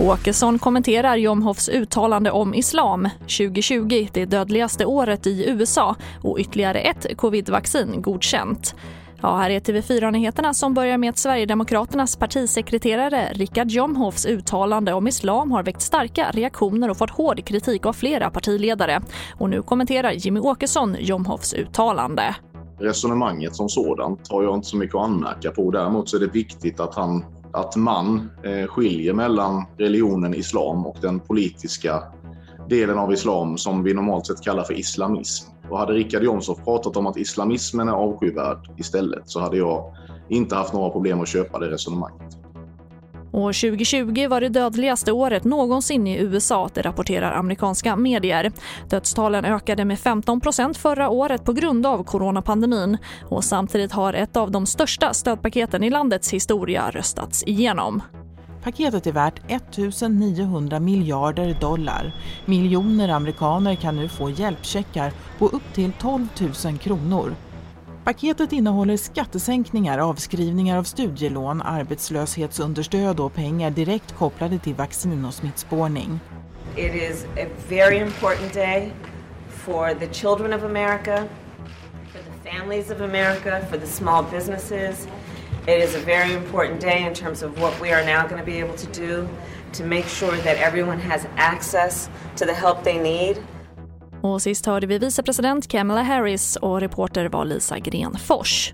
Åkesson 0.00 0.58
kommenterar 0.58 1.16
Jomhofs 1.16 1.68
uttalande 1.68 2.30
om 2.30 2.54
islam. 2.54 3.08
2020, 3.20 4.08
det 4.12 4.24
dödligaste 4.24 4.84
året 4.84 5.26
i 5.26 5.50
USA 5.50 5.96
och 6.22 6.38
ytterligare 6.38 6.80
ett 6.80 7.16
covidvaccin 7.16 8.02
godkänt. 8.02 8.74
Ja, 9.20 9.36
här 9.36 9.50
är 9.50 9.60
TV4-nyheterna 9.60 10.54
som 10.54 10.74
börjar 10.74 10.98
med 10.98 11.10
att 11.10 11.18
Sverigedemokraternas 11.18 12.16
partisekreterare 12.16 13.28
Richard 13.32 13.68
Jomhofs 13.70 14.26
uttalande 14.26 14.92
om 14.92 15.08
islam 15.08 15.50
har 15.52 15.62
väckt 15.62 15.82
starka 15.82 16.30
reaktioner 16.30 16.90
och 16.90 16.96
fått 16.96 17.10
hård 17.10 17.44
kritik 17.44 17.86
av 17.86 17.92
flera 17.92 18.30
partiledare. 18.30 19.00
Och 19.38 19.50
nu 19.50 19.62
kommenterar 19.62 20.12
Jimmy 20.12 20.40
Åkesson 20.40 20.96
Jomhofs 21.00 21.54
uttalande. 21.54 22.34
Resonemanget 22.78 23.56
som 23.56 23.68
sådant 23.68 24.28
har 24.30 24.42
jag 24.42 24.54
inte 24.54 24.68
så 24.68 24.76
mycket 24.76 24.94
att 24.94 25.04
anmärka 25.04 25.50
på. 25.50 25.70
Däremot 25.70 26.08
så 26.08 26.16
är 26.16 26.20
det 26.20 26.26
viktigt 26.26 26.80
att 26.80 26.94
han 26.94 27.24
att 27.54 27.76
man 27.76 28.30
eh, 28.42 28.66
skiljer 28.66 29.12
mellan 29.12 29.64
religionen 29.78 30.34
islam 30.34 30.86
och 30.86 30.96
den 31.00 31.20
politiska 31.20 32.02
delen 32.68 32.98
av 32.98 33.12
islam 33.12 33.58
som 33.58 33.82
vi 33.82 33.94
normalt 33.94 34.26
sett 34.26 34.42
kallar 34.42 34.64
för 34.64 34.74
islamism. 34.74 35.50
Och 35.70 35.78
hade 35.78 35.92
Richard 35.92 36.22
Jomshof 36.22 36.64
pratat 36.64 36.96
om 36.96 37.06
att 37.06 37.16
islamismen 37.16 37.88
är 37.88 37.92
avskyvärd 37.92 38.70
istället 38.76 39.22
så 39.28 39.40
hade 39.40 39.56
jag 39.56 39.94
inte 40.28 40.54
haft 40.54 40.72
några 40.72 40.90
problem 40.90 41.20
att 41.20 41.28
köpa 41.28 41.58
det 41.58 41.70
resonemanget. 41.70 42.43
År 43.34 43.52
2020 43.52 44.28
var 44.28 44.40
det 44.40 44.48
dödligaste 44.48 45.12
året 45.12 45.44
någonsin 45.44 46.06
i 46.06 46.18
USA, 46.18 46.68
det 46.74 46.82
rapporterar 46.82 47.32
amerikanska 47.32 47.96
medier. 47.96 48.52
Dödstalen 48.90 49.44
ökade 49.44 49.84
med 49.84 49.98
15% 49.98 50.74
förra 50.74 51.08
året 51.08 51.44
på 51.44 51.52
grund 51.52 51.86
av 51.86 52.04
coronapandemin 52.04 52.98
och 53.28 53.44
samtidigt 53.44 53.92
har 53.92 54.12
ett 54.14 54.36
av 54.36 54.50
de 54.50 54.66
största 54.66 55.14
stödpaketen 55.14 55.82
i 55.82 55.90
landets 55.90 56.32
historia 56.32 56.90
röstats 56.90 57.42
igenom. 57.46 58.02
Paketet 58.64 59.06
är 59.06 59.12
värt 59.12 59.40
1 59.48 59.62
900 60.10 60.80
miljarder 60.80 61.56
dollar. 61.60 62.12
Miljoner 62.44 63.08
amerikaner 63.08 63.74
kan 63.74 63.96
nu 63.96 64.08
få 64.08 64.30
hjälpcheckar 64.30 65.12
på 65.38 65.46
upp 65.46 65.72
till 65.74 65.92
12 65.92 66.28
000 66.64 66.78
kronor. 66.78 67.34
Paketet 68.04 68.52
innehåller 68.52 68.96
skattesänkningar, 68.96 69.98
avskrivningar 69.98 70.78
av 70.78 70.82
studielån, 70.82 71.62
arbetslöshetsunderstöd 71.62 73.20
och 73.20 73.34
pengar 73.34 73.70
direkt 73.70 74.12
kopplade 74.12 74.58
till 74.58 74.74
vaccin 74.74 75.24
och 75.24 75.34
smittspårning. 75.34 76.20
It 76.76 76.94
is 76.94 77.24
a 77.24 77.46
very 77.68 77.98
important 77.98 78.52
day 78.54 78.92
for 79.48 79.94
the 79.94 80.06
children 80.12 80.52
of 80.52 80.62
America, 80.62 81.24
for 82.12 82.18
the 82.18 82.50
families 82.50 82.90
of 82.90 83.00
America, 83.00 83.66
for 83.70 83.78
the 83.78 83.86
small 83.86 84.24
businesses. 84.30 85.08
It 85.66 85.88
is 85.88 85.94
a 85.94 86.04
very 86.06 86.34
important 86.34 86.80
day 86.80 87.06
in 87.06 87.14
terms 87.14 87.42
of 87.42 87.62
what 87.62 87.80
we 87.80 87.92
are 87.94 88.04
now 88.04 88.28
going 88.28 88.40
to 88.40 88.46
be 88.46 88.60
able 88.60 88.76
to 88.76 89.00
do 89.00 89.28
to 89.72 89.84
make 89.84 90.08
sure 90.08 90.36
that 90.36 90.56
everyone 90.58 91.00
has 91.00 91.26
access 91.36 92.10
to 92.36 92.44
the 92.44 92.54
help 92.54 92.82
they 92.84 92.98
need. 92.98 93.38
Och 94.24 94.42
sist 94.42 94.66
hörde 94.66 94.86
vi 94.86 94.98
vicepresident 94.98 95.68
Kamala 95.68 96.02
Harris 96.02 96.56
och 96.56 96.80
reporter 96.80 97.28
var 97.28 97.44
Lisa 97.44 97.78
Grenfors. 97.78 98.72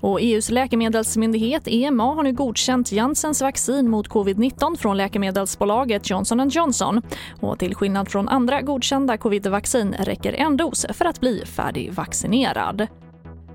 Och 0.00 0.20
EUs 0.20 0.50
läkemedelsmyndighet 0.50 1.62
EMA 1.66 2.14
har 2.14 2.22
nu 2.22 2.32
godkänt 2.32 2.92
Janssens 2.92 3.42
vaccin 3.42 3.90
mot 3.90 4.08
covid-19 4.08 4.76
från 4.76 4.96
läkemedelsbolaget 4.96 6.10
Johnson 6.10 6.48
Johnson. 6.48 7.02
Och 7.40 7.58
till 7.58 7.74
skillnad 7.74 8.08
från 8.08 8.28
andra 8.28 8.62
godkända 8.62 9.16
covid-vaccin 9.16 9.94
räcker 9.98 10.32
en 10.32 10.56
dos 10.56 10.86
för 10.90 11.04
att 11.04 11.20
bli 11.20 11.44
färdigvaccinerad. 11.46 12.86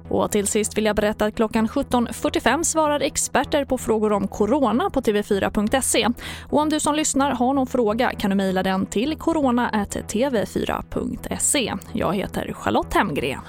Och 0.10 0.32
till 0.32 0.48
sist 0.48 0.78
vill 0.78 0.86
jag 0.86 0.96
berätta 0.96 1.26
att 1.26 1.36
klockan 1.36 1.68
17.45 1.68 2.64
svarar 2.64 3.00
experter 3.00 3.66
på 3.66 3.78
frågor 3.78 4.12
om 4.12 4.28
corona 4.28 4.90
på 4.90 5.02
tv4.se. 5.02 6.08
Och 6.50 6.60
om 6.60 6.70
du 6.70 6.80
som 6.80 6.96
lyssnar 6.96 7.32
har 7.32 7.54
någon 7.54 7.68
fråga 7.68 8.12
kan 8.20 8.30
du 8.30 8.36
mejla 8.36 8.64
den 8.64 8.86
till 8.86 9.18
corona.tv4.se. 9.18 11.74
Jag 11.94 12.16
heter 12.16 12.54
Charlotte 12.54 12.94
Hemgren. 12.94 13.40